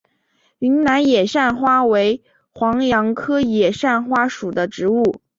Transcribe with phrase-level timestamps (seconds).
[0.57, 5.21] 云南野扇花为黄杨科野扇花属的植物。